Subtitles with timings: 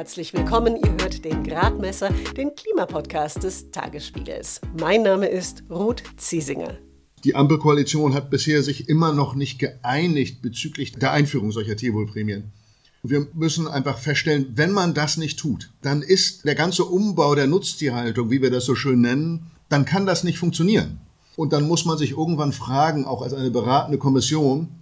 [0.00, 0.76] herzlich willkommen.
[0.82, 4.62] Ihr hört den Gradmesser, den Klimapodcast des Tagesspiegels.
[4.80, 6.78] Mein Name ist Ruth Ziesinger.
[7.22, 12.50] Die Ampelkoalition hat bisher sich immer noch nicht geeinigt bezüglich der Einführung solcher Tierwohlprämien.
[13.02, 17.46] Wir müssen einfach feststellen, wenn man das nicht tut, dann ist der ganze Umbau der
[17.46, 20.98] Nutztierhaltung, wie wir das so schön nennen, dann kann das nicht funktionieren.
[21.36, 24.79] Und dann muss man sich irgendwann fragen, auch als eine beratende Kommission,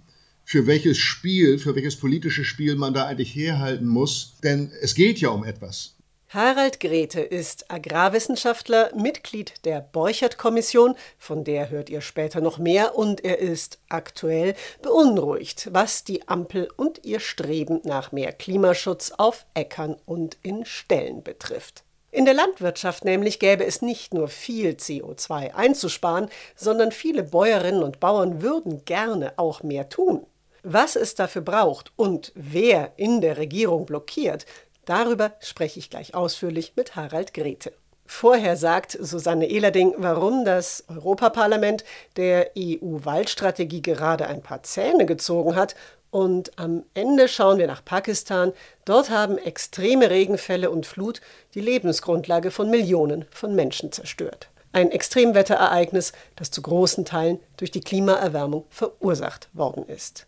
[0.49, 4.33] für welches Spiel, für welches politische Spiel man da eigentlich herhalten muss.
[4.43, 5.95] Denn es geht ja um etwas.
[6.29, 13.23] Harald Grete ist Agrarwissenschaftler, Mitglied der Borchert-Kommission, von der hört ihr später noch mehr, und
[13.23, 19.97] er ist aktuell beunruhigt, was die Ampel und ihr Streben nach mehr Klimaschutz auf Äckern
[20.07, 21.83] und in Ställen betrifft.
[22.09, 27.99] In der Landwirtschaft nämlich gäbe es nicht nur viel CO2 einzusparen, sondern viele Bäuerinnen und
[27.99, 30.25] Bauern würden gerne auch mehr tun.
[30.63, 34.45] Was es dafür braucht und wer in der Regierung blockiert,
[34.89, 37.73] Darüber spreche ich gleich ausführlich mit Harald Grete.
[38.07, 41.83] Vorher sagt Susanne Ehlerding, warum das Europaparlament
[42.15, 45.75] der EU-Waldstrategie gerade ein paar Zähne gezogen hat.
[46.09, 48.51] Und am Ende schauen wir nach Pakistan.
[48.83, 51.21] Dort haben extreme Regenfälle und Flut
[51.53, 54.49] die Lebensgrundlage von Millionen von Menschen zerstört.
[54.71, 60.25] Ein Extremwetterereignis, das zu großen Teilen durch die Klimaerwärmung verursacht worden ist.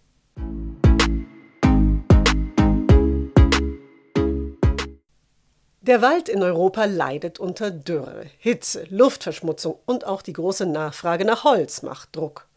[5.91, 11.43] Der Wald in Europa leidet unter Dürre, Hitze, Luftverschmutzung und auch die große Nachfrage nach
[11.43, 12.47] Holz macht Druck.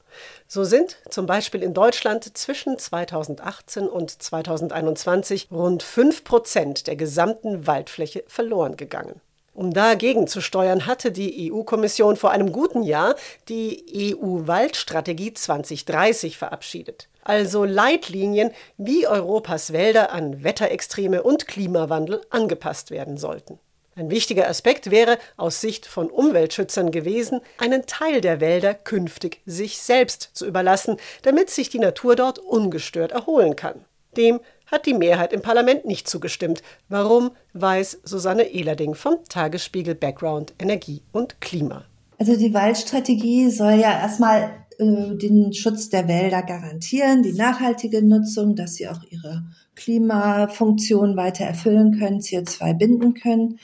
[0.46, 7.66] So sind zum Beispiel in Deutschland zwischen 2018 und 2021 rund 5 Prozent der gesamten
[7.66, 9.22] Waldfläche verloren gegangen.
[9.54, 13.14] Um dagegen zu steuern, hatte die EU-Kommission vor einem guten Jahr
[13.48, 23.16] die EU-Waldstrategie 2030 verabschiedet also Leitlinien, wie Europas Wälder an Wetterextreme und Klimawandel angepasst werden
[23.16, 23.58] sollten.
[23.96, 29.78] Ein wichtiger Aspekt wäre aus Sicht von Umweltschützern gewesen, einen Teil der Wälder künftig sich
[29.78, 33.84] selbst zu überlassen, damit sich die Natur dort ungestört erholen kann.
[34.16, 36.62] Dem hat die Mehrheit im Parlament nicht zugestimmt.
[36.88, 41.84] Warum, weiß Susanne Ehlerding vom Tagesspiegel Background Energie und Klima.
[42.18, 48.54] Also die Waldstrategie soll ja erstmal äh, den Schutz der Wälder garantieren, die nachhaltige Nutzung,
[48.56, 53.58] dass sie auch ihre Klimafunktion weiter erfüllen können, CO2 binden können.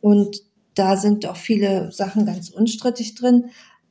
[0.00, 0.42] Und
[0.74, 3.46] da sind auch viele Sachen ganz unstrittig drin.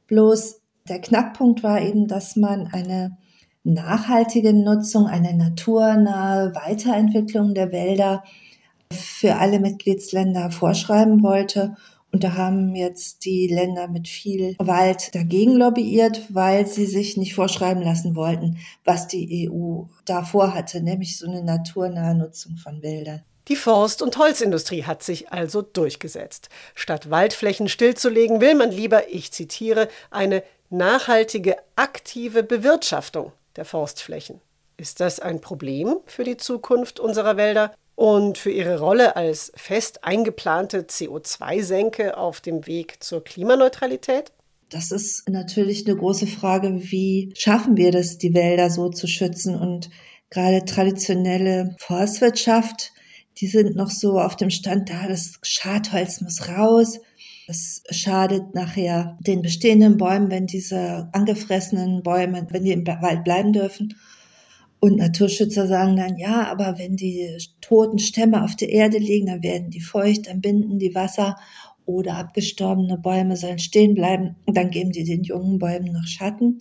[0.08, 3.18] Bloß der Knackpunkt war eben, dass man eine
[3.64, 8.24] nachhaltige Nutzung, eine naturnahe Weiterentwicklung der Wälder
[8.92, 11.76] für alle Mitgliedsländer vorschreiben wollte
[12.14, 17.34] und da haben jetzt die Länder mit viel Wald dagegen lobbyiert, weil sie sich nicht
[17.34, 23.24] vorschreiben lassen wollten, was die EU davor hatte, nämlich so eine naturnahe Nutzung von Wäldern.
[23.48, 26.50] Die Forst- und Holzindustrie hat sich also durchgesetzt.
[26.76, 34.40] Statt Waldflächen stillzulegen, will man lieber, ich zitiere, eine nachhaltige, aktive Bewirtschaftung der Forstflächen.
[34.78, 37.74] Ist das ein Problem für die Zukunft unserer Wälder?
[37.96, 44.32] Und für ihre Rolle als fest eingeplante CO2-Senke auf dem Weg zur Klimaneutralität?
[44.70, 49.56] Das ist natürlich eine große Frage, wie schaffen wir das, die Wälder so zu schützen
[49.56, 49.90] und
[50.32, 52.92] gerade traditionelle Forstwirtschaft,
[53.38, 57.00] die sind noch so auf dem Stand da, das Schadholz muss raus.
[57.48, 63.54] Das schadet nachher den bestehenden Bäumen, wenn diese angefressenen Bäume, wenn die im Wald bleiben
[63.54, 63.96] dürfen.
[64.84, 69.42] Und Naturschützer sagen dann, ja, aber wenn die toten Stämme auf der Erde liegen, dann
[69.42, 71.38] werden die feucht, dann binden die Wasser
[71.86, 74.36] oder abgestorbene Bäume sollen stehen bleiben.
[74.46, 76.58] Und dann geben die den jungen Bäumen noch Schatten.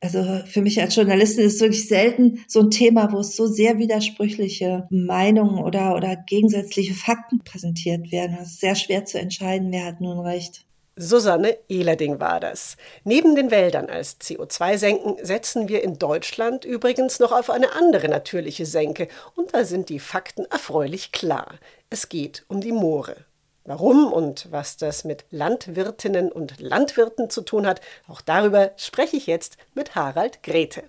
[0.00, 3.46] Also für mich als Journalistin ist es wirklich selten so ein Thema, wo es so
[3.46, 8.38] sehr widersprüchliche Meinungen oder, oder gegensätzliche Fakten präsentiert werden.
[8.42, 10.64] Es ist sehr schwer zu entscheiden, wer hat nun recht.
[10.96, 12.76] Susanne Ehlerding war das.
[13.04, 18.66] Neben den Wäldern als CO2-Senken setzen wir in Deutschland übrigens noch auf eine andere natürliche
[18.66, 19.08] Senke.
[19.34, 21.54] Und da sind die Fakten erfreulich klar.
[21.88, 23.16] Es geht um die Moore.
[23.64, 29.26] Warum und was das mit Landwirtinnen und Landwirten zu tun hat, auch darüber spreche ich
[29.26, 30.82] jetzt mit Harald Grete.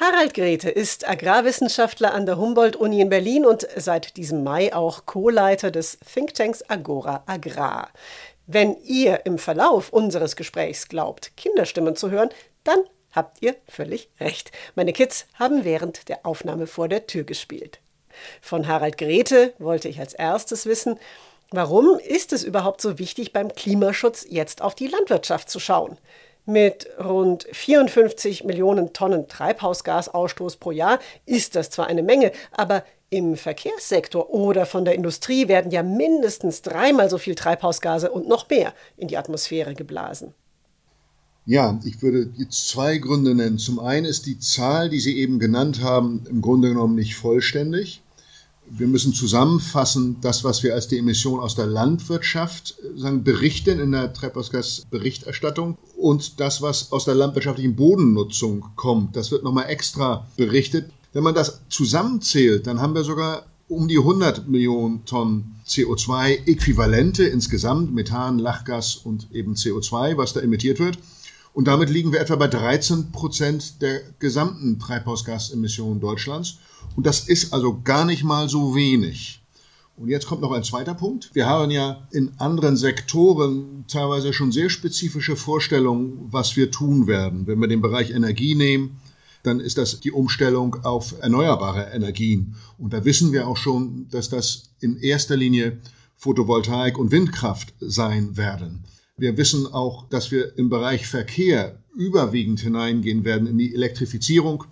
[0.00, 5.72] Harald Grete ist Agrarwissenschaftler an der Humboldt-Uni in Berlin und seit diesem Mai auch Co-Leiter
[5.72, 7.90] des Thinktanks Agora Agrar.
[8.46, 12.28] Wenn ihr im Verlauf unseres Gesprächs glaubt, Kinderstimmen zu hören,
[12.62, 12.78] dann
[13.10, 14.52] habt ihr völlig recht.
[14.76, 17.80] Meine Kids haben während der Aufnahme vor der Tür gespielt.
[18.40, 21.00] Von Harald Grete wollte ich als erstes wissen,
[21.50, 25.98] warum ist es überhaupt so wichtig, beim Klimaschutz jetzt auf die Landwirtschaft zu schauen?
[26.48, 33.36] Mit rund 54 Millionen Tonnen Treibhausgasausstoß pro Jahr ist das zwar eine Menge, aber im
[33.36, 38.72] Verkehrssektor oder von der Industrie werden ja mindestens dreimal so viel Treibhausgase und noch mehr
[38.96, 40.32] in die Atmosphäre geblasen.
[41.44, 43.58] Ja, ich würde jetzt zwei Gründe nennen.
[43.58, 48.00] Zum einen ist die Zahl, die Sie eben genannt haben, im Grunde genommen nicht vollständig
[48.70, 53.80] wir müssen zusammenfassen, das, was wir als die Emission aus der Landwirtschaft äh, sagen, berichten
[53.80, 60.26] in der Treibhausgasberichterstattung und das, was aus der landwirtschaftlichen Bodennutzung kommt, das wird nochmal extra
[60.36, 60.90] berichtet.
[61.12, 67.94] Wenn man das zusammenzählt, dann haben wir sogar um die 100 Millionen Tonnen CO2-Äquivalente insgesamt,
[67.94, 70.98] Methan, Lachgas und eben CO2, was da emittiert wird.
[71.52, 76.58] Und damit liegen wir etwa bei 13 Prozent der gesamten Treibhausgasemissionen Deutschlands.
[76.98, 79.40] Und das ist also gar nicht mal so wenig.
[79.96, 81.30] Und jetzt kommt noch ein zweiter Punkt.
[81.32, 87.46] Wir haben ja in anderen Sektoren teilweise schon sehr spezifische Vorstellungen, was wir tun werden.
[87.46, 88.98] Wenn wir den Bereich Energie nehmen,
[89.44, 92.56] dann ist das die Umstellung auf erneuerbare Energien.
[92.78, 95.78] Und da wissen wir auch schon, dass das in erster Linie
[96.16, 98.82] Photovoltaik und Windkraft sein werden.
[99.16, 104.64] Wir wissen auch, dass wir im Bereich Verkehr überwiegend hineingehen werden in die Elektrifizierung,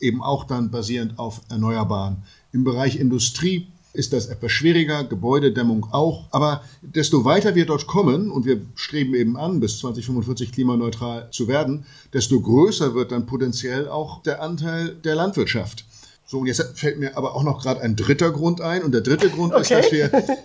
[0.00, 2.22] eben auch dann basierend auf Erneuerbaren.
[2.52, 6.26] Im Bereich Industrie ist das etwas schwieriger, Gebäudedämmung auch.
[6.30, 11.48] Aber desto weiter wir dort kommen, und wir streben eben an, bis 2045 klimaneutral zu
[11.48, 15.84] werden, desto größer wird dann potenziell auch der Anteil der Landwirtschaft.
[16.24, 18.84] So, und jetzt fällt mir aber auch noch gerade ein dritter Grund ein.
[18.84, 19.62] Und der dritte Grund okay.
[19.62, 20.38] ist, dass wir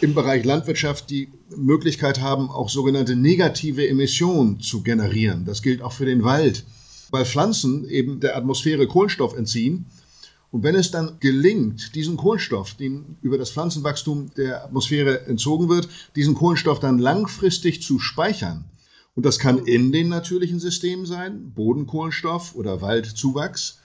[0.00, 5.44] im Bereich Landwirtschaft die Möglichkeit haben, auch sogenannte negative Emissionen zu generieren.
[5.44, 6.64] Das gilt auch für den Wald,
[7.12, 9.86] weil Pflanzen eben der Atmosphäre Kohlenstoff entziehen.
[10.50, 15.88] Und wenn es dann gelingt, diesen Kohlenstoff, den über das Pflanzenwachstum der Atmosphäre entzogen wird,
[16.16, 18.64] diesen Kohlenstoff dann langfristig zu speichern,
[19.14, 23.78] und das kann in den natürlichen Systemen sein, Bodenkohlenstoff oder Waldzuwachs,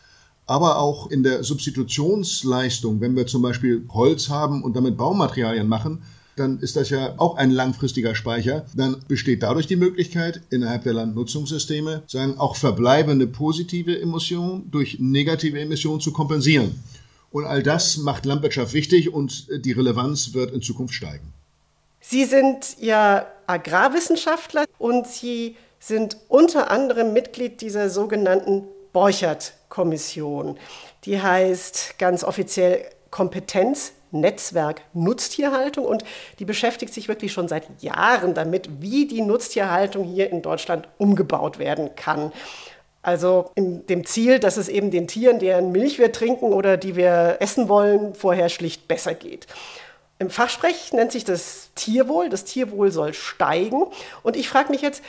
[0.45, 6.03] aber auch in der Substitutionsleistung, wenn wir zum Beispiel Holz haben und damit Baumaterialien machen,
[6.37, 8.65] dann ist das ja auch ein langfristiger Speicher.
[8.75, 15.59] Dann besteht dadurch die Möglichkeit, innerhalb der Landnutzungssysteme sagen, auch verbleibende positive Emissionen durch negative
[15.59, 16.81] Emissionen zu kompensieren.
[17.31, 21.33] Und all das macht Landwirtschaft wichtig und die Relevanz wird in Zukunft steigen.
[21.99, 28.63] Sie sind ja Agrarwissenschaftler und Sie sind unter anderem Mitglied dieser sogenannten
[28.93, 30.57] Borchert-Kommission.
[31.03, 32.85] Die heißt ganz offiziell
[34.11, 36.03] Kompetenznetzwerk Nutztierhaltung und
[36.39, 41.59] die beschäftigt sich wirklich schon seit Jahren damit, wie die Nutztierhaltung hier in Deutschland umgebaut
[41.59, 42.31] werden kann.
[43.01, 46.95] Also in dem Ziel, dass es eben den Tieren, deren Milch wir trinken oder die
[46.95, 49.47] wir essen wollen, vorher schlicht besser geht.
[50.19, 52.29] Im Fachsprech nennt sich das Tierwohl.
[52.29, 53.83] Das Tierwohl soll steigen.
[54.23, 55.03] Und ich frage mich jetzt,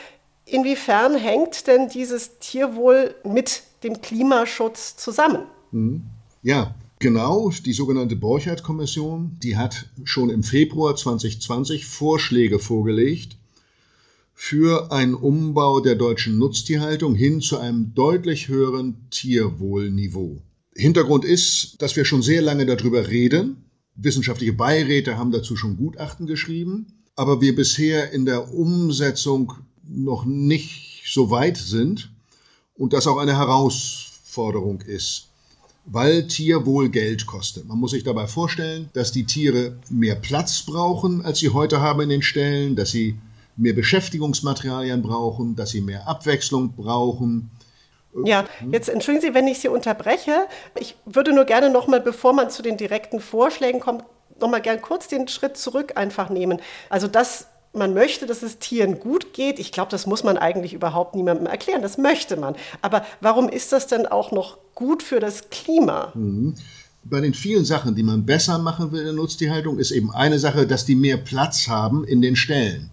[0.45, 5.47] inwiefern hängt denn dieses Tierwohl mit dem Klimaschutz zusammen.
[5.71, 6.03] Mhm.
[6.41, 7.51] Ja, genau.
[7.65, 13.37] Die sogenannte Borchardt-Kommission, die hat schon im Februar 2020 Vorschläge vorgelegt
[14.41, 20.41] für einen Umbau der deutschen Nutztierhaltung hin zu einem deutlich höheren Tierwohlniveau.
[20.73, 23.65] Hintergrund ist, dass wir schon sehr lange darüber reden.
[23.95, 29.53] Wissenschaftliche Beiräte haben dazu schon Gutachten geschrieben, aber wir bisher in der Umsetzung
[29.83, 32.09] noch nicht so weit sind
[32.75, 35.28] und das auch eine Herausforderung ist,
[35.91, 37.67] weil Tierwohl Geld kostet.
[37.67, 42.01] Man muss sich dabei vorstellen, dass die Tiere mehr Platz brauchen, als sie heute haben
[42.01, 43.17] in den Ställen, dass sie
[43.57, 47.49] mehr Beschäftigungsmaterialien brauchen, dass sie mehr Abwechslung brauchen.
[48.25, 50.47] Ja, jetzt entschuldigen Sie, wenn ich Sie unterbreche.
[50.79, 54.03] Ich würde nur gerne noch mal, bevor man zu den direkten Vorschlägen kommt,
[54.39, 56.59] noch mal gern kurz den Schritt zurück einfach nehmen.
[56.89, 59.59] Also das man möchte, dass es Tieren gut geht.
[59.59, 61.81] Ich glaube, das muss man eigentlich überhaupt niemandem erklären.
[61.81, 62.55] Das möchte man.
[62.81, 66.11] Aber warum ist das denn auch noch gut für das Klima?
[66.15, 66.55] Mhm.
[67.03, 70.37] Bei den vielen Sachen, die man besser machen will in der Nutztierhaltung, ist eben eine
[70.37, 72.91] Sache, dass die mehr Platz haben in den Ställen.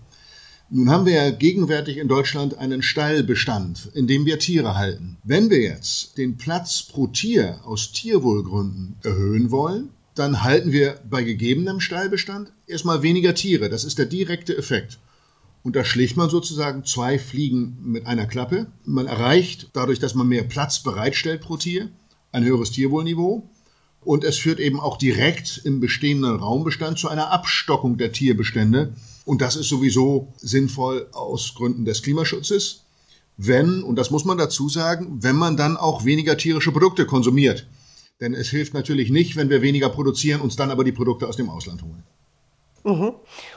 [0.69, 5.17] Nun haben wir ja gegenwärtig in Deutschland einen Stallbestand, in dem wir Tiere halten.
[5.23, 11.23] Wenn wir jetzt den Platz pro Tier aus Tierwohlgründen erhöhen wollen, dann halten wir bei
[11.23, 13.69] gegebenem Stallbestand erstmal weniger Tiere.
[13.69, 14.99] Das ist der direkte Effekt.
[15.63, 18.69] Und da schlägt man sozusagen zwei Fliegen mit einer Klappe.
[18.85, 21.91] Man erreicht dadurch, dass man mehr Platz bereitstellt pro Tier,
[22.33, 23.51] ein höheres Tierwohlniveau.
[24.01, 28.95] Und es führt eben auch direkt im bestehenden Raumbestand zu einer Abstockung der Tierbestände.
[29.25, 32.85] Und das ist sowieso sinnvoll aus Gründen des Klimaschutzes.
[33.37, 37.67] Wenn, und das muss man dazu sagen, wenn man dann auch weniger tierische Produkte konsumiert.
[38.21, 41.37] Denn es hilft natürlich nicht, wenn wir weniger produzieren, uns dann aber die Produkte aus
[41.37, 42.03] dem Ausland holen.
[42.85, 43.13] Mhm.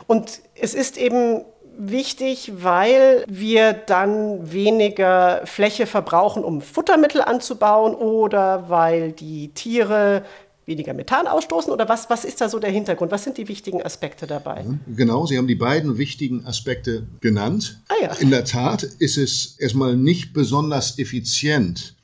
[0.08, 1.46] Und es ist eben
[1.78, 10.26] wichtig, weil wir dann weniger Fläche verbrauchen, um Futtermittel anzubauen oder weil die Tiere
[10.70, 11.74] weniger Methan ausstoßen?
[11.74, 13.12] Oder was, was ist da so der Hintergrund?
[13.12, 14.66] Was sind die wichtigen Aspekte dabei?
[14.96, 17.82] Genau, Sie haben die beiden wichtigen Aspekte genannt.
[17.90, 18.14] Ah, ja.
[18.14, 21.96] In der Tat ist es erstmal nicht besonders effizient,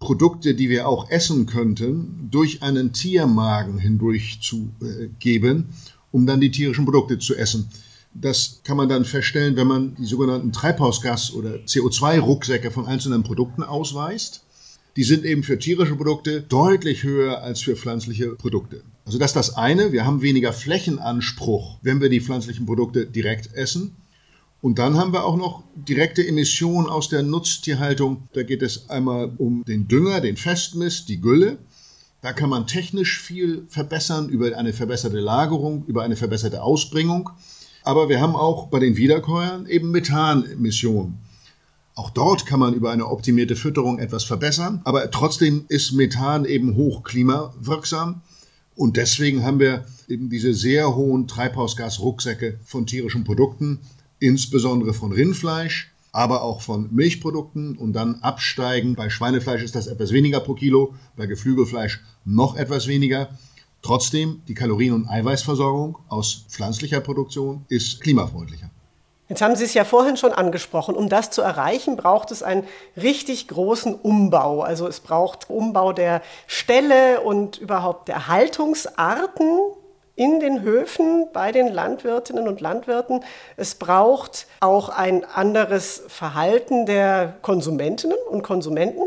[0.00, 5.68] Produkte, die wir auch essen könnten, durch einen Tiermagen hindurch zu äh, geben,
[6.12, 7.68] um dann die tierischen Produkte zu essen.
[8.14, 13.62] Das kann man dann feststellen, wenn man die sogenannten Treibhausgas- oder CO2-Rucksäcke von einzelnen Produkten
[13.62, 14.42] ausweist
[14.98, 18.82] die sind eben für tierische Produkte deutlich höher als für pflanzliche Produkte.
[19.04, 23.54] Also das ist das eine, wir haben weniger Flächenanspruch, wenn wir die pflanzlichen Produkte direkt
[23.54, 23.94] essen.
[24.60, 28.28] Und dann haben wir auch noch direkte Emissionen aus der Nutztierhaltung.
[28.32, 31.58] Da geht es einmal um den Dünger, den Festmist, die Gülle.
[32.22, 37.30] Da kann man technisch viel verbessern über eine verbesserte Lagerung, über eine verbesserte Ausbringung.
[37.84, 41.18] Aber wir haben auch bei den Wiederkäuern eben Methanemissionen.
[41.94, 46.76] Auch dort kann man über eine optimierte Fütterung etwas verbessern, aber trotzdem ist Methan eben
[46.76, 48.22] hoch klimawirksam.
[48.76, 53.80] Und deswegen haben wir eben diese sehr hohen Treibhausgasrucksäcke von tierischen Produkten,
[54.20, 58.94] insbesondere von Rindfleisch, aber auch von Milchprodukten und dann absteigen.
[58.94, 63.28] Bei Schweinefleisch ist das etwas weniger pro Kilo, bei Geflügelfleisch noch etwas weniger.
[63.82, 68.70] Trotzdem, die Kalorien- und Eiweißversorgung aus pflanzlicher Produktion ist klimafreundlicher.
[69.28, 70.94] Jetzt haben Sie es ja vorhin schon angesprochen.
[70.94, 72.64] Um das zu erreichen, braucht es einen
[72.96, 74.62] richtig großen Umbau.
[74.62, 79.48] Also es braucht Umbau der Ställe und überhaupt der Haltungsarten
[80.18, 83.24] in den Höfen bei den Landwirtinnen und Landwirten.
[83.56, 89.02] Es braucht auch ein anderes Verhalten der Konsumentinnen und Konsumenten.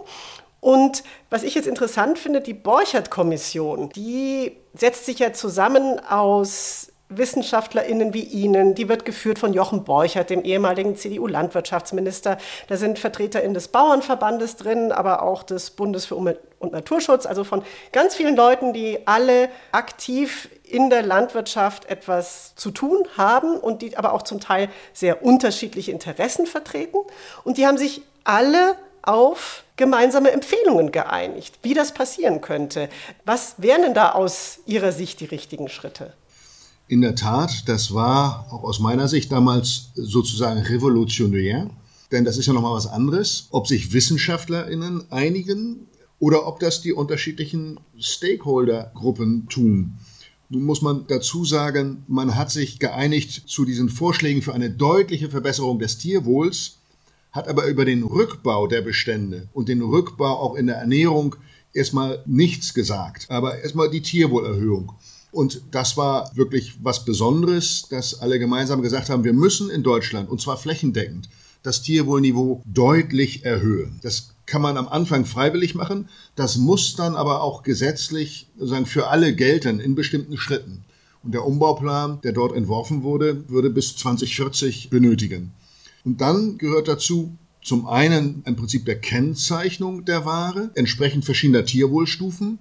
[0.62, 8.14] Und was ich jetzt interessant finde, die Borchert-Kommission, die setzt sich ja zusammen aus WissenschaftlerInnen
[8.14, 8.74] wie Ihnen.
[8.74, 12.38] Die wird geführt von Jochen Borchert, dem ehemaligen CDU-Landwirtschaftsminister.
[12.68, 17.44] Da sind VertreterInnen des Bauernverbandes drin, aber auch des Bundes für Umwelt und Naturschutz, also
[17.44, 23.82] von ganz vielen Leuten, die alle aktiv in der Landwirtschaft etwas zu tun haben und
[23.82, 26.98] die aber auch zum Teil sehr unterschiedliche Interessen vertreten.
[27.44, 32.90] Und die haben sich alle auf gemeinsame Empfehlungen geeinigt, wie das passieren könnte.
[33.26, 36.14] Was wären denn da aus Ihrer Sicht die richtigen Schritte?
[36.88, 41.70] In der Tat, das war auch aus meiner Sicht damals sozusagen revolutionär,
[42.12, 45.88] denn das ist ja nochmal was anderes, ob sich WissenschaftlerInnen einigen
[46.20, 49.98] oder ob das die unterschiedlichen Stakeholder-Gruppen tun.
[50.54, 55.30] Nun muss man dazu sagen, man hat sich geeinigt zu diesen Vorschlägen für eine deutliche
[55.30, 56.80] Verbesserung des Tierwohls,
[57.32, 61.38] hat aber über den Rückbau der Bestände und den Rückbau auch in der Ernährung
[61.72, 64.92] erstmal nichts gesagt, aber erstmal die Tierwohlerhöhung.
[65.32, 70.30] Und das war wirklich was Besonderes, dass alle gemeinsam gesagt haben, wir müssen in Deutschland,
[70.30, 71.30] und zwar flächendeckend,
[71.64, 74.02] das Tierwohlniveau deutlich erhöhen.
[74.04, 79.08] Das kann man am Anfang freiwillig machen, das muss dann aber auch gesetzlich sozusagen für
[79.08, 80.84] alle gelten in bestimmten Schritten.
[81.24, 85.54] Und der Umbauplan, der dort entworfen wurde, würde bis 2040 benötigen.
[86.04, 92.60] Und dann gehört dazu zum einen ein Prinzip der Kennzeichnung der Ware, entsprechend verschiedener Tierwohlstufen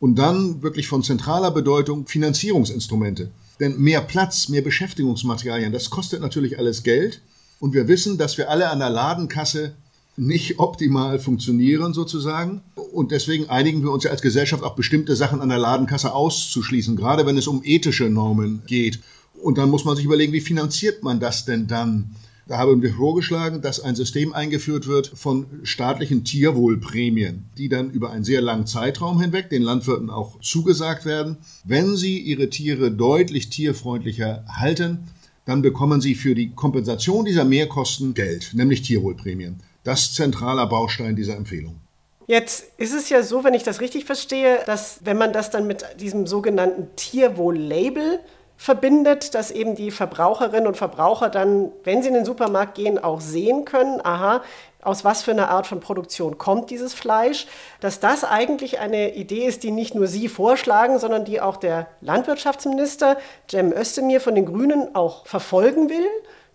[0.00, 3.30] und dann wirklich von zentraler Bedeutung Finanzierungsinstrumente.
[3.60, 7.22] Denn mehr Platz, mehr Beschäftigungsmaterialien, das kostet natürlich alles Geld.
[7.60, 9.76] Und wir wissen, dass wir alle an der Ladenkasse
[10.18, 12.62] nicht optimal funktionieren sozusagen.
[12.92, 16.96] Und deswegen einigen wir uns ja als Gesellschaft auch bestimmte Sachen an der Ladenkasse auszuschließen,
[16.96, 19.00] gerade wenn es um ethische Normen geht.
[19.42, 22.16] Und dann muss man sich überlegen, wie finanziert man das denn dann?
[22.48, 28.10] Da haben wir vorgeschlagen, dass ein System eingeführt wird von staatlichen Tierwohlprämien, die dann über
[28.10, 31.36] einen sehr langen Zeitraum hinweg den Landwirten auch zugesagt werden.
[31.64, 35.00] Wenn sie ihre Tiere deutlich tierfreundlicher halten,
[35.44, 39.62] dann bekommen sie für die Kompensation dieser Mehrkosten Geld, nämlich Tierwohlprämien.
[39.88, 41.80] Das zentraler Baustein dieser Empfehlung.
[42.26, 45.66] Jetzt ist es ja so, wenn ich das richtig verstehe, dass wenn man das dann
[45.66, 48.20] mit diesem sogenannten Tierwohl-Label
[48.58, 53.22] verbindet, dass eben die Verbraucherinnen und Verbraucher dann, wenn sie in den Supermarkt gehen, auch
[53.22, 54.42] sehen können, aha,
[54.82, 57.46] aus was für einer Art von Produktion kommt dieses Fleisch,
[57.80, 61.86] dass das eigentlich eine Idee ist, die nicht nur Sie vorschlagen, sondern die auch der
[62.02, 63.16] Landwirtschaftsminister
[63.50, 66.04] Cem Özdemir von den Grünen auch verfolgen will.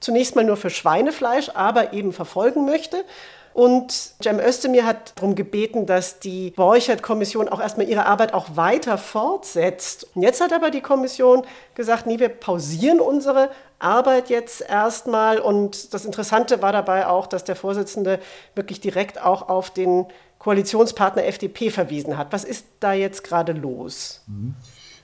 [0.04, 3.06] Zunächst mal nur für Schweinefleisch, aber eben verfolgen möchte.
[3.54, 8.98] Und Cem Özdemir hat darum gebeten, dass die Borchert-Kommission auch erstmal ihre Arbeit auch weiter
[8.98, 10.08] fortsetzt.
[10.14, 11.44] Und jetzt hat aber die Kommission
[11.74, 15.40] gesagt, nee, wir pausieren unsere Arbeit jetzt erstmal.
[15.40, 18.20] Und das Interessante war dabei auch, dass der Vorsitzende
[18.56, 20.08] wirklich direkt auch auf den
[20.38, 22.34] Koalitionspartner FDP verwiesen hat.
[22.34, 24.22] Was ist da jetzt gerade los?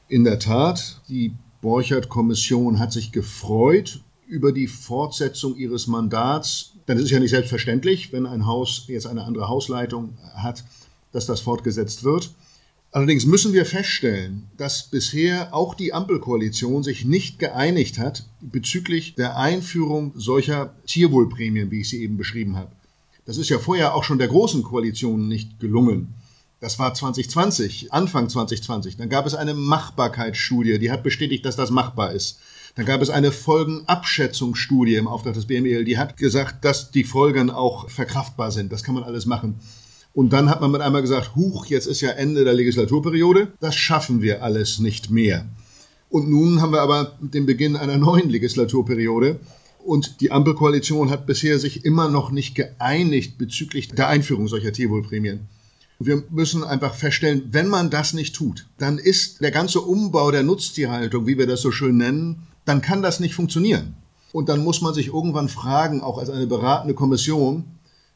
[0.10, 6.74] In der Tat, die Borchert-Kommission hat sich gefreut über die Fortsetzung ihres Mandats.
[6.88, 10.64] Denn es ist ja nicht selbstverständlich, wenn ein Haus jetzt eine andere Hausleitung hat,
[11.12, 12.32] dass das fortgesetzt wird.
[12.92, 19.38] Allerdings müssen wir feststellen, dass bisher auch die Ampelkoalition sich nicht geeinigt hat bezüglich der
[19.38, 22.72] Einführung solcher Tierwohlprämien, wie ich sie eben beschrieben habe.
[23.26, 26.16] Das ist ja vorher auch schon der großen Koalition nicht gelungen.
[26.62, 28.98] Das war 2020, Anfang 2020.
[28.98, 32.40] Dann gab es eine Machbarkeitsstudie, die hat bestätigt, dass das machbar ist.
[32.76, 37.50] Dann gab es eine Folgenabschätzungsstudie im Auftrag des BMEL, die hat gesagt, dass die Folgen
[37.50, 38.72] auch verkraftbar sind.
[38.72, 39.60] Das kann man alles machen.
[40.14, 43.76] Und dann hat man mit einmal gesagt, huch, jetzt ist ja Ende der Legislaturperiode, das
[43.76, 45.46] schaffen wir alles nicht mehr.
[46.10, 49.40] Und nun haben wir aber den Beginn einer neuen Legislaturperiode.
[49.86, 55.48] Und die Ampelkoalition hat bisher sich immer noch nicht geeinigt bezüglich der Einführung solcher Tierwohlprämien.
[56.00, 60.44] Wir müssen einfach feststellen, wenn man das nicht tut, dann ist der ganze Umbau der
[60.44, 63.96] Nutztierhaltung, wie wir das so schön nennen, dann kann das nicht funktionieren.
[64.32, 67.64] Und dann muss man sich irgendwann fragen, auch als eine beratende Kommission,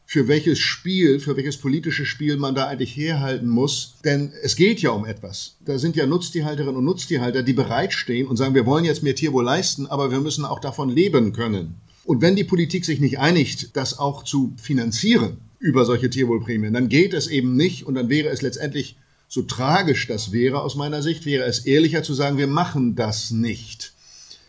[0.05, 3.95] für welches Spiel, für welches politische Spiel man da eigentlich herhalten muss.
[4.05, 5.55] Denn es geht ja um etwas.
[5.65, 9.43] Da sind ja Nutztierhalterinnen und Nutztierhalter, die bereitstehen und sagen, wir wollen jetzt mehr Tierwohl
[9.43, 11.75] leisten, aber wir müssen auch davon leben können.
[12.05, 16.89] Und wenn die Politik sich nicht einigt, das auch zu finanzieren über solche Tierwohlprämien, dann
[16.89, 18.97] geht es eben nicht und dann wäre es letztendlich,
[19.29, 23.31] so tragisch das wäre aus meiner Sicht, wäre es ehrlicher zu sagen, wir machen das
[23.31, 23.92] nicht.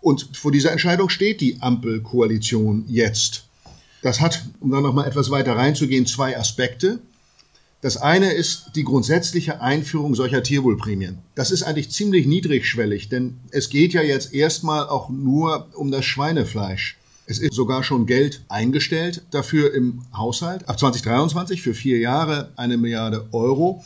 [0.05, 3.47] Und vor dieser Entscheidung steht die Ampelkoalition jetzt.
[4.03, 6.99] Das hat, um dann nochmal etwas weiter reinzugehen, zwei Aspekte.
[7.81, 11.21] Das eine ist die grundsätzliche Einführung solcher Tierwohlprämien.
[11.35, 16.05] Das ist eigentlich ziemlich niedrigschwellig, denn es geht ja jetzt erstmal auch nur um das
[16.05, 16.99] Schweinefleisch.
[17.25, 20.69] Es ist sogar schon Geld eingestellt dafür im Haushalt.
[20.69, 23.83] Ab 2023 für vier Jahre eine Milliarde Euro.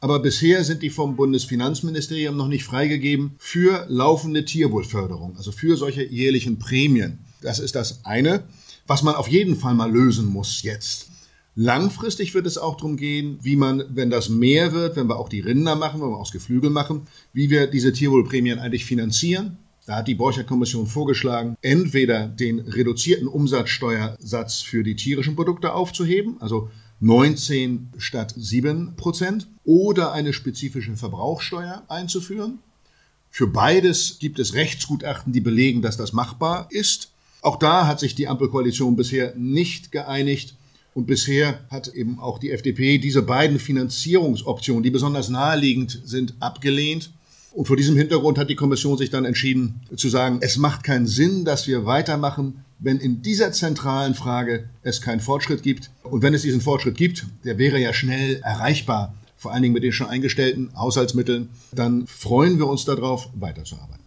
[0.00, 6.02] Aber bisher sind die vom Bundesfinanzministerium noch nicht freigegeben für laufende Tierwohlförderung, also für solche
[6.02, 7.18] jährlichen Prämien.
[7.42, 8.44] Das ist das eine
[8.90, 11.10] was man auf jeden Fall mal lösen muss jetzt.
[11.54, 15.28] Langfristig wird es auch darum gehen, wie man, wenn das mehr wird, wenn wir auch
[15.28, 19.58] die Rinder machen, wenn wir auch das Geflügel machen, wie wir diese Tierwohlprämien eigentlich finanzieren.
[19.86, 26.68] Da hat die Borchert-Kommission vorgeschlagen, entweder den reduzierten Umsatzsteuersatz für die tierischen Produkte aufzuheben, also
[27.00, 32.58] 19 statt 7 Prozent, oder eine spezifische Verbrauchsteuer einzuführen.
[33.30, 37.12] Für beides gibt es Rechtsgutachten, die belegen, dass das machbar ist.
[37.42, 40.56] Auch da hat sich die Ampelkoalition bisher nicht geeinigt.
[40.92, 47.12] Und bisher hat eben auch die FDP diese beiden Finanzierungsoptionen, die besonders naheliegend sind, abgelehnt.
[47.52, 51.06] Und vor diesem Hintergrund hat die Kommission sich dann entschieden zu sagen, es macht keinen
[51.06, 55.90] Sinn, dass wir weitermachen, wenn in dieser zentralen Frage es keinen Fortschritt gibt.
[56.04, 59.82] Und wenn es diesen Fortschritt gibt, der wäre ja schnell erreichbar, vor allen Dingen mit
[59.82, 64.04] den schon eingestellten Haushaltsmitteln, dann freuen wir uns darauf, weiterzuarbeiten.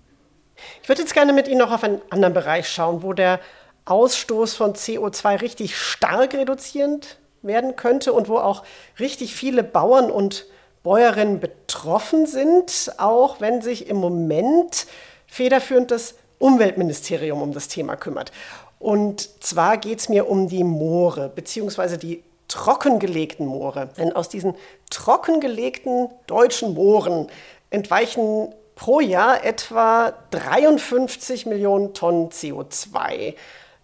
[0.82, 3.40] Ich würde jetzt gerne mit Ihnen noch auf einen anderen Bereich schauen, wo der
[3.86, 8.64] Ausstoß von CO2 richtig stark reduzierend werden könnte und wo auch
[9.00, 10.46] richtig viele Bauern und
[10.84, 14.86] Bäuerinnen betroffen sind, auch wenn sich im Moment
[15.26, 18.32] federführend das Umweltministerium um das Thema kümmert.
[18.80, 23.90] Und zwar geht es mir um die Moore, beziehungsweise die trockengelegten Moore.
[23.98, 24.56] Denn aus diesen
[24.90, 27.28] trockengelegten deutschen Mooren
[27.70, 33.36] entweichen pro Jahr etwa 53 Millionen Tonnen CO2.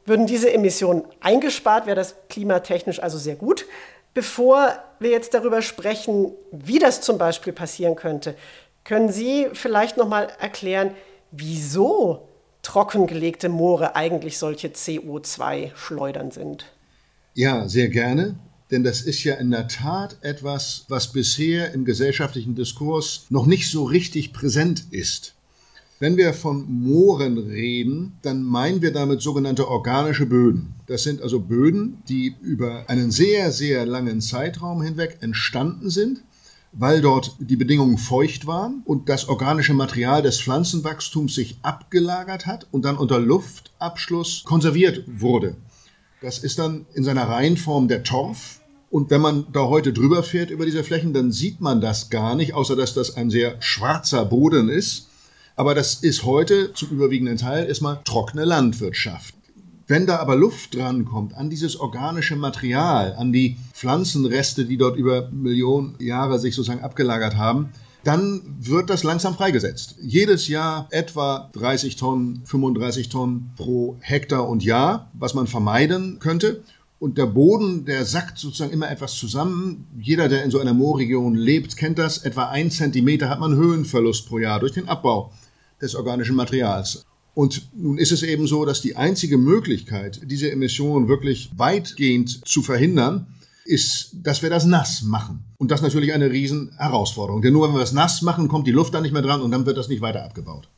[0.05, 3.65] Würden diese Emissionen eingespart, wäre das klimatechnisch also sehr gut.
[4.19, 8.35] Bevor wir jetzt darüber sprechen, wie das zum Beispiel passieren könnte,
[8.83, 10.91] können Sie vielleicht noch mal erklären,
[11.31, 12.27] wieso
[12.61, 16.65] trockengelegte Moore eigentlich solche CO2-Schleudern sind?
[17.33, 18.35] Ja, sehr gerne.
[18.71, 23.71] Denn das ist ja in der Tat etwas, was bisher im gesellschaftlichen Diskurs noch nicht
[23.71, 25.33] so richtig präsent ist.
[26.01, 30.75] Wenn wir von Mooren reden, dann meinen wir damit sogenannte organische Böden.
[30.87, 36.23] Das sind also Böden, die über einen sehr, sehr langen Zeitraum hinweg entstanden sind,
[36.71, 42.65] weil dort die Bedingungen feucht waren und das organische Material des Pflanzenwachstums sich abgelagert hat
[42.71, 45.57] und dann unter Luftabschluss konserviert wurde.
[46.21, 50.49] Das ist dann in seiner Reihenform der Torf, und wenn man da heute drüber fährt
[50.49, 54.25] über diese Flächen, dann sieht man das gar nicht, außer dass das ein sehr schwarzer
[54.25, 55.08] Boden ist.
[55.59, 59.35] Aber das ist heute zum überwiegenden Teil erstmal trockene Landwirtschaft.
[59.87, 65.29] Wenn da aber Luft drankommt an dieses organische Material, an die Pflanzenreste, die dort über
[65.31, 67.71] Millionen Jahre sich sozusagen abgelagert haben,
[68.05, 69.97] dann wird das langsam freigesetzt.
[70.01, 76.63] Jedes Jahr etwa 30 Tonnen, 35 Tonnen pro Hektar und Jahr, was man vermeiden könnte.
[76.99, 79.87] Und der Boden, der sackt sozusagen immer etwas zusammen.
[79.99, 82.19] Jeder, der in so einer Moorregion lebt, kennt das.
[82.19, 85.33] Etwa ein Zentimeter hat man Höhenverlust pro Jahr durch den Abbau
[85.81, 87.05] des organischen Materials.
[87.33, 92.61] Und nun ist es eben so, dass die einzige Möglichkeit, diese Emissionen wirklich weitgehend zu
[92.61, 93.27] verhindern,
[93.65, 95.45] ist, dass wir das nass machen.
[95.57, 97.41] Und das ist natürlich eine Riesenherausforderung.
[97.41, 99.51] Denn nur wenn wir das nass machen, kommt die Luft da nicht mehr dran und
[99.51, 100.69] dann wird das nicht weiter abgebaut.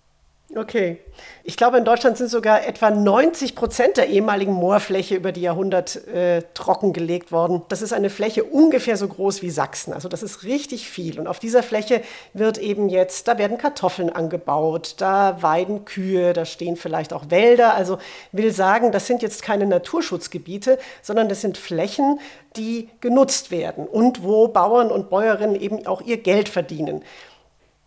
[0.53, 0.97] Okay.
[1.43, 6.07] Ich glaube, in Deutschland sind sogar etwa 90 Prozent der ehemaligen Moorfläche über die Jahrhundert
[6.07, 7.61] äh, trockengelegt worden.
[7.69, 9.93] Das ist eine Fläche ungefähr so groß wie Sachsen.
[9.93, 11.19] Also das ist richtig viel.
[11.19, 12.01] Und auf dieser Fläche
[12.33, 17.73] wird eben jetzt, da werden Kartoffeln angebaut, da weiden Kühe, da stehen vielleicht auch Wälder.
[17.73, 17.97] Also
[18.33, 22.19] will sagen, das sind jetzt keine Naturschutzgebiete, sondern das sind Flächen,
[22.57, 27.03] die genutzt werden und wo Bauern und Bäuerinnen eben auch ihr Geld verdienen.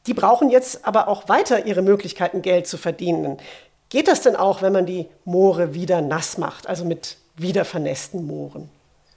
[0.07, 3.38] Die brauchen jetzt aber auch weiter ihre Möglichkeiten, Geld zu verdienen.
[3.88, 8.27] Geht das denn auch, wenn man die Moore wieder nass macht, also mit wieder vernässten
[8.27, 8.69] Mooren?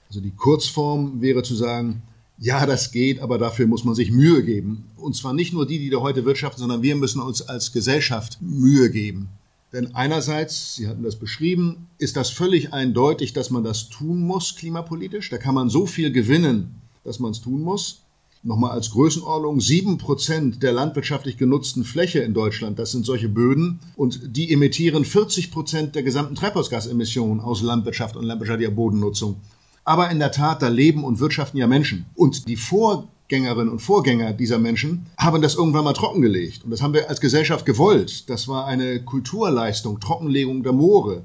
[0.07, 2.01] Also die Kurzform wäre zu sagen,
[2.39, 4.89] ja, das geht, aber dafür muss man sich Mühe geben.
[4.95, 8.37] Und zwar nicht nur die, die da heute wirtschaften, sondern wir müssen uns als Gesellschaft
[8.41, 9.29] Mühe geben.
[9.73, 14.55] Denn einerseits, Sie hatten das beschrieben, ist das völlig eindeutig, dass man das tun muss
[14.55, 15.29] klimapolitisch.
[15.29, 18.01] Da kann man so viel gewinnen, dass man es tun muss.
[18.43, 23.79] Nochmal als Größenordnung, sieben Prozent der landwirtschaftlich genutzten Fläche in Deutschland, das sind solche Böden
[23.95, 29.41] und die emittieren 40 Prozent der gesamten Treibhausgasemissionen aus Landwirtschaft und landwirtschaftlicher Bodennutzung.
[29.83, 32.05] Aber in der Tat, da leben und wirtschaften ja Menschen.
[32.13, 36.65] Und die Vorgängerinnen und Vorgänger dieser Menschen haben das irgendwann mal trockengelegt.
[36.65, 38.29] Und das haben wir als Gesellschaft gewollt.
[38.29, 41.23] Das war eine Kulturleistung, Trockenlegung der Moore.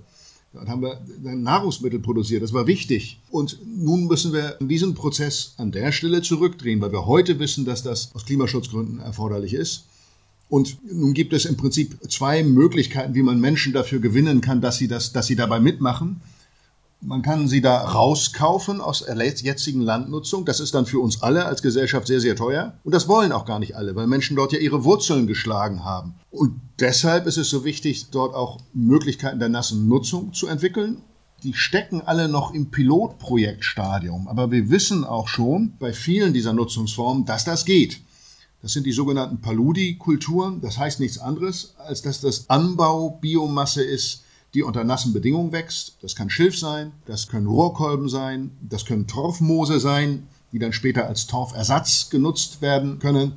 [0.52, 3.18] Dann haben wir Nahrungsmittel produziert, das war wichtig.
[3.30, 7.82] Und nun müssen wir diesen Prozess an der Stelle zurückdrehen, weil wir heute wissen, dass
[7.82, 9.84] das aus Klimaschutzgründen erforderlich ist.
[10.50, 14.76] Und nun gibt es im Prinzip zwei Möglichkeiten, wie man Menschen dafür gewinnen kann, dass
[14.76, 16.20] sie, das, dass sie dabei mitmachen.
[17.04, 20.44] Man kann sie da rauskaufen aus der jetzigen Landnutzung.
[20.44, 22.78] Das ist dann für uns alle als Gesellschaft sehr, sehr teuer.
[22.84, 26.14] Und das wollen auch gar nicht alle, weil Menschen dort ja ihre Wurzeln geschlagen haben.
[26.30, 31.02] Und deshalb ist es so wichtig, dort auch Möglichkeiten der nassen Nutzung zu entwickeln.
[31.42, 34.28] Die stecken alle noch im Pilotprojektstadium.
[34.28, 38.00] Aber wir wissen auch schon bei vielen dieser Nutzungsformen, dass das geht.
[38.62, 40.60] Das sind die sogenannten Paludi-Kulturen.
[40.60, 44.21] Das heißt nichts anderes, als dass das Anbaubiomasse ist,
[44.54, 45.96] die unter nassen Bedingungen wächst.
[46.02, 51.06] Das kann Schilf sein, das können Rohrkolben sein, das können Torfmoose sein, die dann später
[51.06, 53.32] als Torfersatz genutzt werden können.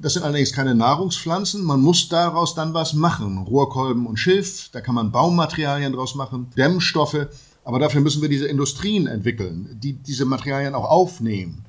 [0.00, 1.64] Das sind allerdings keine Nahrungspflanzen.
[1.64, 3.38] Man muss daraus dann was machen.
[3.38, 7.26] Rohrkolben und Schilf, da kann man Baumaterialien draus machen, Dämmstoffe.
[7.64, 11.64] Aber dafür müssen wir diese Industrien entwickeln, die diese Materialien auch aufnehmen.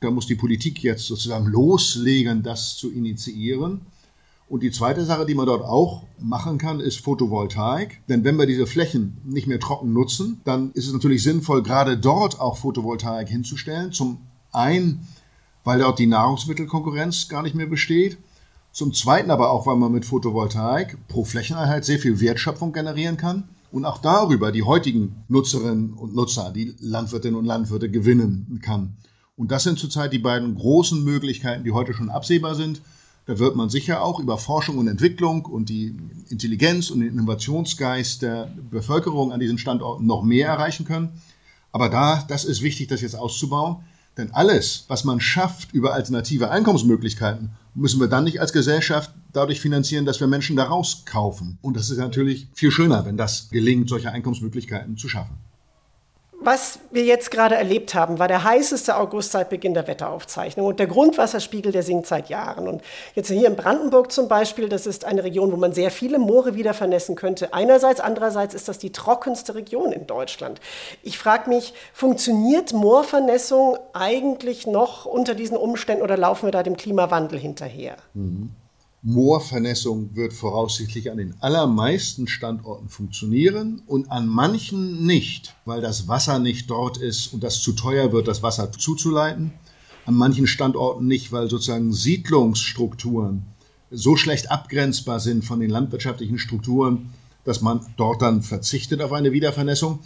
[0.00, 3.82] Da muss die Politik jetzt sozusagen loslegen, das zu initiieren.
[4.48, 8.00] Und die zweite Sache, die man dort auch machen kann, ist Photovoltaik.
[8.08, 11.98] Denn wenn wir diese Flächen nicht mehr trocken nutzen, dann ist es natürlich sinnvoll, gerade
[11.98, 13.90] dort auch Photovoltaik hinzustellen.
[13.92, 14.18] Zum
[14.52, 15.08] einen,
[15.64, 18.18] weil dort die Nahrungsmittelkonkurrenz gar nicht mehr besteht.
[18.70, 23.48] Zum zweiten aber auch, weil man mit Photovoltaik pro Flächeneinheit sehr viel Wertschöpfung generieren kann
[23.72, 28.96] und auch darüber die heutigen Nutzerinnen und Nutzer, die Landwirtinnen und Landwirte gewinnen kann.
[29.34, 32.80] Und das sind zurzeit die beiden großen Möglichkeiten, die heute schon absehbar sind.
[33.26, 35.96] Da wird man sicher auch über Forschung und Entwicklung und die
[36.28, 41.20] Intelligenz und den Innovationsgeist der Bevölkerung an diesen Standorten noch mehr erreichen können.
[41.72, 43.78] Aber da, das ist wichtig, das jetzt auszubauen.
[44.16, 49.60] Denn alles, was man schafft über alternative Einkommensmöglichkeiten, müssen wir dann nicht als Gesellschaft dadurch
[49.60, 51.58] finanzieren, dass wir Menschen da rauskaufen.
[51.60, 55.36] Und das ist natürlich viel schöner, wenn das gelingt, solche Einkommensmöglichkeiten zu schaffen.
[56.46, 60.78] Was wir jetzt gerade erlebt haben, war der heißeste August seit Beginn der Wetteraufzeichnung und
[60.78, 62.68] der Grundwasserspiegel, der sinkt seit Jahren.
[62.68, 62.82] Und
[63.16, 66.54] jetzt hier in Brandenburg zum Beispiel, das ist eine Region, wo man sehr viele Moore
[66.54, 67.52] wieder vernässen könnte.
[67.52, 70.60] Einerseits, andererseits ist das die trockenste Region in Deutschland.
[71.02, 76.76] Ich frage mich, funktioniert Moorvernässung eigentlich noch unter diesen Umständen oder laufen wir da dem
[76.76, 77.96] Klimawandel hinterher?
[78.14, 78.54] Mhm.
[79.08, 86.40] Moorvernässung wird voraussichtlich an den allermeisten Standorten funktionieren und an manchen nicht, weil das Wasser
[86.40, 89.52] nicht dort ist und das zu teuer wird, das Wasser zuzuleiten.
[90.06, 93.46] An manchen Standorten nicht, weil sozusagen Siedlungsstrukturen
[93.92, 97.10] so schlecht abgrenzbar sind von den landwirtschaftlichen Strukturen,
[97.44, 100.00] dass man dort dann verzichtet auf eine Wiedervernässung.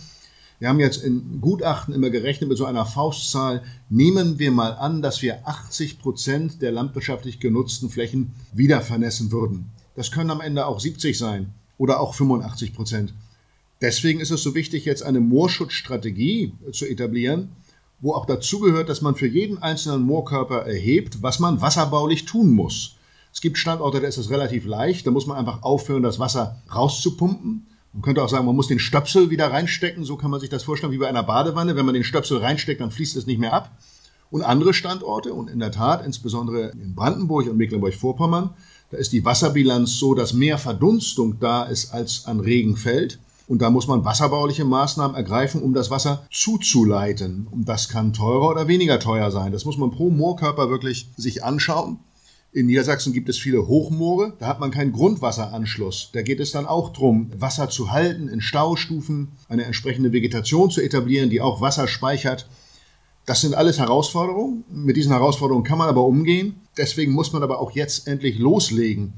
[0.61, 3.62] Wir haben jetzt in Gutachten immer gerechnet mit so einer Faustzahl.
[3.88, 9.70] Nehmen wir mal an, dass wir 80 Prozent der landwirtschaftlich genutzten Flächen wieder vernässen würden.
[9.96, 13.14] Das können am Ende auch 70 sein oder auch 85 Prozent.
[13.81, 17.49] Deswegen ist es so wichtig, jetzt eine Moorschutzstrategie zu etablieren,
[18.01, 22.51] wo auch dazu gehört, dass man für jeden einzelnen Moorkörper erhebt, was man wasserbaulich tun
[22.51, 22.96] muss.
[23.33, 26.61] Es gibt Standorte, da ist es relativ leicht, da muss man einfach aufhören, das Wasser
[26.75, 27.66] rauszupumpen.
[27.92, 30.05] Man könnte auch sagen, man muss den Stöpsel wieder reinstecken.
[30.05, 31.74] So kann man sich das vorstellen wie bei einer Badewanne.
[31.74, 33.76] Wenn man den Stöpsel reinsteckt, dann fließt es nicht mehr ab.
[34.31, 38.50] Und andere Standorte, und in der Tat, insbesondere in Brandenburg und Mecklenburg-Vorpommern,
[38.90, 43.20] Da ist die Wasserbilanz so, dass mehr Verdunstung da ist, als an Regen fällt.
[43.46, 47.46] Und da muss man wasserbauliche Maßnahmen ergreifen, um das Wasser zuzuleiten.
[47.50, 49.53] Und das kann teurer oder weniger teuer sein.
[49.53, 51.98] Das muss man pro Moorkörper wirklich sich anschauen.
[52.52, 56.10] In Niedersachsen gibt es viele Hochmoore, da hat man keinen Grundwasseranschluss.
[56.12, 60.80] Da geht es dann auch darum, Wasser zu halten in Staustufen, eine entsprechende Vegetation zu
[60.80, 62.48] etablieren, die auch Wasser speichert.
[63.24, 64.64] Das sind alles Herausforderungen.
[64.68, 66.60] Mit diesen Herausforderungen kann man aber umgehen.
[66.76, 69.12] Deswegen muss man aber auch jetzt endlich loslegen.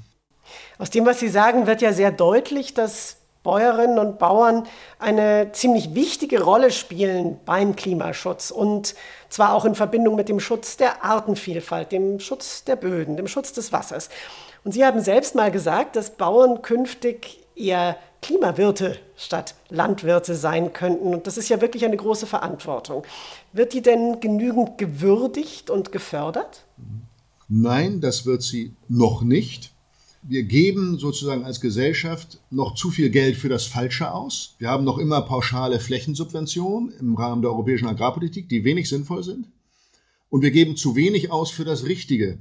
[0.77, 4.67] Aus dem, was Sie sagen, wird ja sehr deutlich, dass Bäuerinnen und Bauern
[4.99, 8.95] eine ziemlich wichtige Rolle spielen beim Klimaschutz und
[9.29, 13.53] zwar auch in Verbindung mit dem Schutz der Artenvielfalt, dem Schutz der Böden, dem Schutz
[13.53, 14.11] des Wassers.
[14.65, 21.13] Und Sie haben selbst mal gesagt, dass Bauern künftig eher Klimawirte statt Landwirte sein könnten.
[21.13, 23.05] Und das ist ja wirklich eine große Verantwortung.
[23.53, 26.65] Wird die denn genügend gewürdigt und gefördert?
[27.49, 29.73] Nein, das wird sie noch nicht
[30.23, 34.55] wir geben sozusagen als Gesellschaft noch zu viel Geld für das Falsche aus.
[34.59, 39.49] Wir haben noch immer pauschale Flächensubventionen im Rahmen der europäischen Agrarpolitik, die wenig sinnvoll sind.
[40.29, 42.39] Und wir geben zu wenig aus für das Richtige.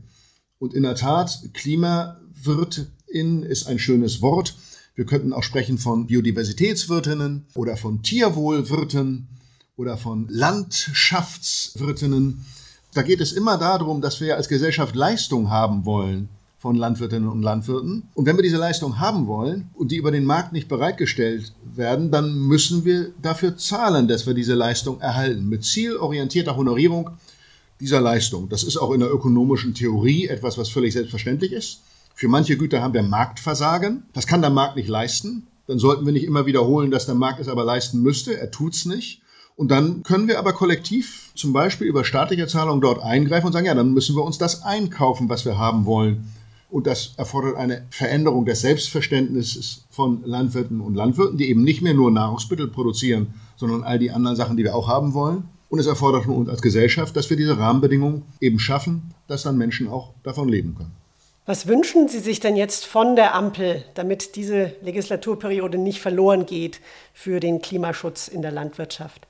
[0.59, 4.55] Und in der Tat, Klimawirtin ist ein schönes Wort.
[4.93, 9.27] Wir könnten auch sprechen von Biodiversitätswirtinnen oder von Tierwohlwirten
[9.75, 12.45] oder von Landschaftswirtinnen.
[12.93, 16.29] Da geht es immer darum, dass wir als Gesellschaft Leistung haben wollen
[16.61, 18.03] von Landwirtinnen und Landwirten.
[18.13, 22.11] Und wenn wir diese Leistung haben wollen und die über den Markt nicht bereitgestellt werden,
[22.11, 25.49] dann müssen wir dafür zahlen, dass wir diese Leistung erhalten.
[25.49, 27.09] Mit zielorientierter Honorierung
[27.79, 28.47] dieser Leistung.
[28.47, 31.81] Das ist auch in der ökonomischen Theorie etwas, was völlig selbstverständlich ist.
[32.13, 34.03] Für manche Güter haben wir Marktversagen.
[34.13, 35.47] Das kann der Markt nicht leisten.
[35.65, 38.37] Dann sollten wir nicht immer wiederholen, dass der Markt es aber leisten müsste.
[38.37, 39.23] Er tut's nicht.
[39.55, 43.65] Und dann können wir aber kollektiv zum Beispiel über staatliche Zahlungen dort eingreifen und sagen,
[43.65, 46.31] ja, dann müssen wir uns das einkaufen, was wir haben wollen.
[46.71, 51.93] Und das erfordert eine Veränderung des Selbstverständnisses von Landwirten und Landwirten, die eben nicht mehr
[51.93, 55.43] nur Nahrungsmittel produzieren, sondern all die anderen Sachen, die wir auch haben wollen.
[55.67, 59.57] Und es erfordert von uns als Gesellschaft, dass wir diese Rahmenbedingungen eben schaffen, dass dann
[59.57, 60.91] Menschen auch davon leben können.
[61.45, 66.79] Was wünschen Sie sich denn jetzt von der Ampel, damit diese Legislaturperiode nicht verloren geht
[67.13, 69.27] für den Klimaschutz in der Landwirtschaft?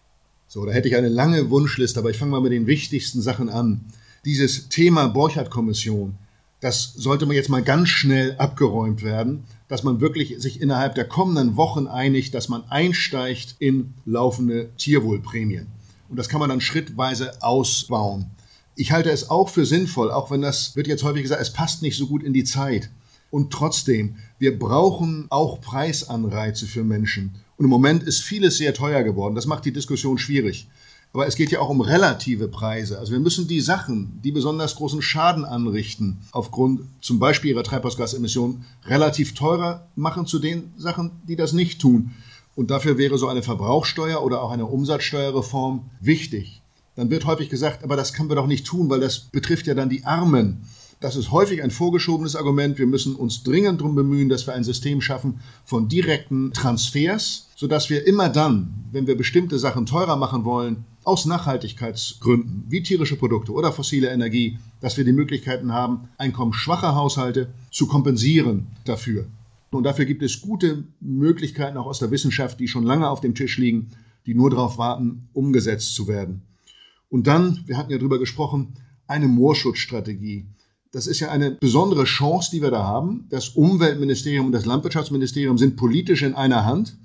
[0.47, 3.49] So, da hätte ich eine lange Wunschliste, aber ich fange mal mit den wichtigsten Sachen
[3.49, 3.85] an.
[4.25, 6.15] Dieses Thema Borchardt-Kommission,
[6.61, 11.05] das sollte man jetzt mal ganz schnell abgeräumt werden, dass man wirklich sich innerhalb der
[11.05, 15.67] kommenden Wochen einigt, dass man einsteigt in laufende Tierwohlprämien.
[16.07, 18.27] Und das kann man dann schrittweise ausbauen.
[18.75, 21.81] Ich halte es auch für sinnvoll, auch wenn das wird jetzt häufig gesagt, es passt
[21.81, 22.89] nicht so gut in die Zeit.
[23.31, 27.35] Und trotzdem, wir brauchen auch Preisanreize für Menschen.
[27.57, 29.35] Und im Moment ist vieles sehr teuer geworden.
[29.35, 30.67] Das macht die Diskussion schwierig.
[31.13, 32.97] Aber es geht ja auch um relative Preise.
[32.97, 38.65] Also wir müssen die Sachen, die besonders großen Schaden anrichten, aufgrund zum Beispiel ihrer Treibhausgasemissionen,
[38.85, 42.11] relativ teurer machen zu den Sachen, die das nicht tun.
[42.55, 46.61] Und dafür wäre so eine Verbrauchsteuer oder auch eine Umsatzsteuerreform wichtig.
[46.95, 49.73] Dann wird häufig gesagt, aber das können wir doch nicht tun, weil das betrifft ja
[49.73, 50.67] dann die Armen.
[51.01, 52.77] Das ist häufig ein vorgeschobenes Argument.
[52.77, 57.89] Wir müssen uns dringend darum bemühen, dass wir ein System schaffen von direkten Transfers, sodass
[57.89, 63.51] wir immer dann, wenn wir bestimmte Sachen teurer machen wollen, aus Nachhaltigkeitsgründen, wie tierische Produkte
[63.51, 69.25] oder fossile Energie, dass wir die Möglichkeiten haben, einkommensschwache Haushalte zu kompensieren dafür.
[69.71, 73.33] Und dafür gibt es gute Möglichkeiten auch aus der Wissenschaft, die schon lange auf dem
[73.33, 73.89] Tisch liegen,
[74.27, 76.43] die nur darauf warten, umgesetzt zu werden.
[77.09, 78.75] Und dann, wir hatten ja drüber gesprochen,
[79.07, 80.45] eine Moorschutzstrategie.
[80.91, 83.25] Das ist ja eine besondere Chance, die wir da haben.
[83.29, 86.97] Das Umweltministerium und das Landwirtschaftsministerium sind politisch in einer Hand.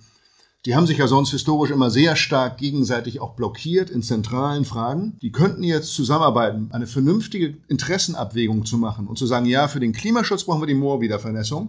[0.65, 5.17] Die haben sich ja sonst historisch immer sehr stark gegenseitig auch blockiert in zentralen Fragen.
[5.23, 9.93] Die könnten jetzt zusammenarbeiten, eine vernünftige Interessenabwägung zu machen und zu sagen, ja, für den
[9.93, 11.69] Klimaschutz brauchen wir die Moorwiedervernässung.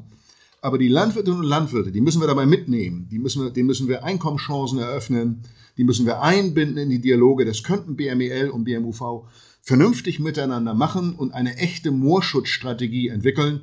[0.61, 3.07] Aber die Landwirtinnen und Landwirte, die müssen wir dabei mitnehmen.
[3.09, 5.43] Die müssen wir, denen müssen wir Einkommenschancen eröffnen.
[5.77, 7.45] Die müssen wir einbinden in die Dialoge.
[7.45, 9.27] Das könnten BMEL und BMUV
[9.61, 13.61] vernünftig miteinander machen und eine echte Moorschutzstrategie entwickeln,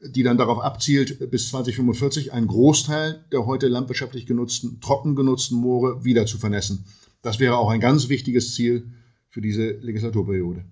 [0.00, 6.04] die dann darauf abzielt, bis 2045 einen Großteil der heute landwirtschaftlich genutzten, trocken genutzten Moore
[6.04, 6.84] wieder zu vernässen.
[7.22, 8.90] Das wäre auch ein ganz wichtiges Ziel
[9.28, 10.64] für diese Legislaturperiode.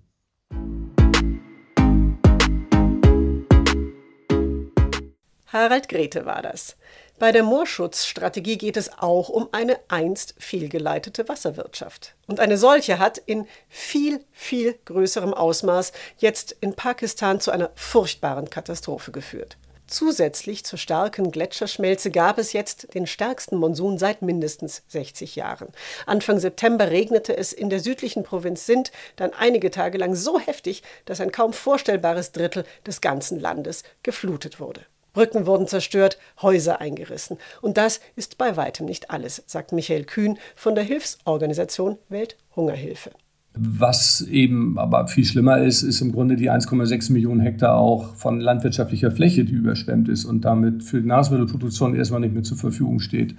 [5.55, 6.75] Harald Grete war das.
[7.17, 12.13] Bei der Moorschutzstrategie geht es auch um eine einst fehlgeleitete Wasserwirtschaft.
[12.27, 18.49] Und eine solche hat in viel, viel größerem Ausmaß jetzt in Pakistan zu einer furchtbaren
[18.49, 19.55] Katastrophe geführt.
[19.87, 25.69] Zusätzlich zur starken Gletscherschmelze gab es jetzt den stärksten Monsun seit mindestens 60 Jahren.
[26.05, 30.83] Anfang September regnete es in der südlichen Provinz Sindh dann einige Tage lang so heftig,
[31.05, 34.85] dass ein kaum vorstellbares Drittel des ganzen Landes geflutet wurde.
[35.15, 37.37] Brücken wurden zerstört, Häuser eingerissen.
[37.61, 43.11] Und das ist bei weitem nicht alles, sagt Michael Kühn von der Hilfsorganisation Welthungerhilfe.
[43.57, 48.41] Was eben aber viel schlimmer ist, ist im Grunde die 1,6 Millionen Hektar auch von
[48.41, 52.99] landwirtschaftlicher Fläche, die überschwemmt ist und damit für die Nahrungsmittelproduktion erstmal nicht mehr zur Verfügung
[52.99, 53.35] steht.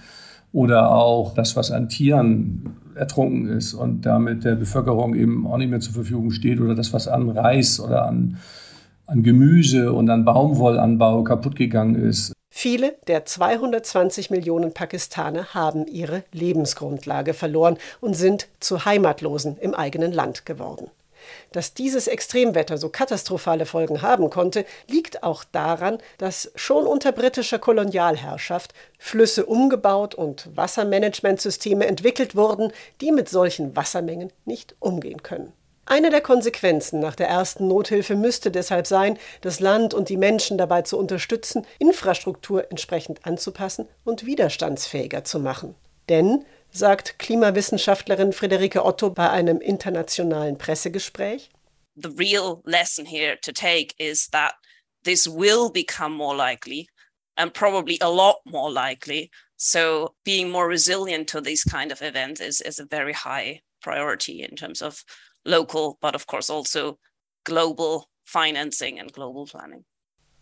[0.52, 5.68] Oder auch das, was an Tieren ertrunken ist und damit der Bevölkerung eben auch nicht
[5.68, 6.58] mehr zur Verfügung steht.
[6.58, 8.38] Oder das, was an Reis oder an
[9.06, 12.32] an Gemüse und an Baumwollanbau kaputt gegangen ist.
[12.50, 20.12] Viele der 220 Millionen Pakistaner haben ihre Lebensgrundlage verloren und sind zu Heimatlosen im eigenen
[20.12, 20.90] Land geworden.
[21.52, 27.58] Dass dieses Extremwetter so katastrophale Folgen haben konnte, liegt auch daran, dass schon unter britischer
[27.58, 35.52] Kolonialherrschaft Flüsse umgebaut und Wassermanagementsysteme entwickelt wurden, die mit solchen Wassermengen nicht umgehen können.
[35.88, 40.58] Eine der Konsequenzen nach der ersten Nothilfe müsste deshalb sein, das Land und die Menschen
[40.58, 45.76] dabei zu unterstützen, Infrastruktur entsprechend anzupassen und widerstandsfähiger zu machen.
[46.08, 51.50] Denn, sagt Klimawissenschaftlerin Friederike Otto bei einem internationalen Pressegespräch,
[51.94, 54.54] The real lesson here to take is that
[55.04, 56.88] this will become more likely
[57.36, 59.30] and probably a lot more likely.
[59.56, 64.42] So being more resilient to these kind of events is, is a very high priority
[64.42, 65.04] in terms of
[65.46, 66.98] local, but of course also
[67.44, 69.84] global financing and global planning.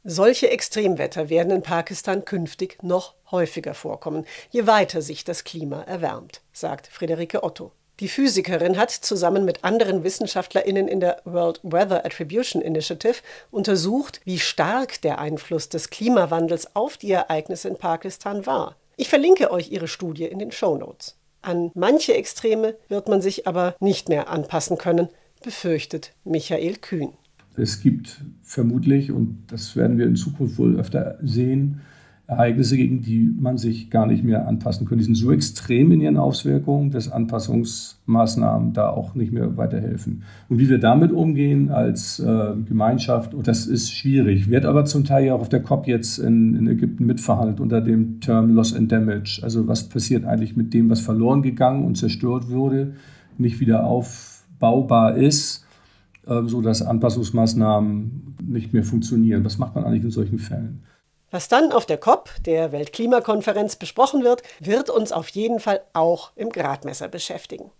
[0.06, 6.42] Solche Extremwetter werden in Pakistan künftig noch häufiger vorkommen, je weiter sich das Klima erwärmt,
[6.52, 7.72] sagt Friederike Otto.
[8.00, 14.40] Die Physikerin hat zusammen mit anderen Wissenschaftlerinnen in der World Weather Attribution Initiative untersucht, wie
[14.40, 18.76] stark der Einfluss des Klimawandels auf die Ereignisse in Pakistan war.
[18.96, 21.16] Ich verlinke euch ihre Studie in den Show Notes.
[21.44, 25.08] An manche Extreme wird man sich aber nicht mehr anpassen können,
[25.42, 27.12] befürchtet Michael Kühn.
[27.56, 31.82] Es gibt vermutlich, und das werden wir in Zukunft wohl öfter sehen,
[32.26, 34.96] Ereignisse, gegen die man sich gar nicht mehr anpassen kann.
[34.96, 40.22] Die sind so extrem in ihren Auswirkungen, dass Anpassungsmaßnahmen da auch nicht mehr weiterhelfen.
[40.48, 44.48] Und wie wir damit umgehen als äh, Gemeinschaft, das ist schwierig.
[44.48, 47.82] Wird aber zum Teil ja auch auf der COP jetzt in, in Ägypten mitverhandelt unter
[47.82, 49.40] dem Term Loss and Damage.
[49.42, 52.94] Also was passiert eigentlich mit dem, was verloren gegangen und zerstört wurde,
[53.36, 55.66] nicht wieder aufbaubar ist,
[56.26, 59.44] äh, so dass Anpassungsmaßnahmen nicht mehr funktionieren.
[59.44, 60.80] Was macht man eigentlich in solchen Fällen?
[61.34, 66.30] Was dann auf der COP, der Weltklimakonferenz, besprochen wird, wird uns auf jeden Fall auch
[66.36, 67.72] im Gradmesser beschäftigen.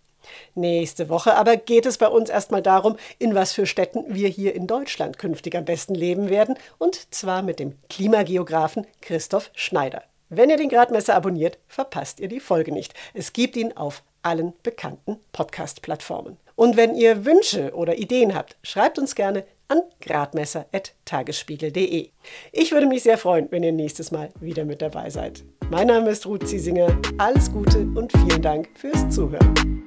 [0.55, 4.55] Nächste Woche aber geht es bei uns erstmal darum, in was für Städten wir hier
[4.55, 10.03] in Deutschland künftig am besten leben werden, und zwar mit dem Klimageografen Christoph Schneider.
[10.27, 12.93] Wenn ihr den Gradmesser abonniert, verpasst ihr die Folge nicht.
[13.13, 16.35] Es gibt ihn auf allen bekannten Podcast-Plattformen.
[16.57, 22.09] Und wenn ihr Wünsche oder Ideen habt, schreibt uns gerne an gradmesser.tagesspiegel.de.
[22.51, 25.43] Ich würde mich sehr freuen, wenn ihr nächstes Mal wieder mit dabei seid.
[25.69, 26.97] Mein Name ist Ruth Ziesinger.
[27.17, 29.83] Alles Gute und vielen Dank fürs Zuhören.